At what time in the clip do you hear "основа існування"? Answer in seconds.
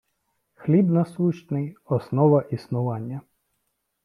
1.85-3.21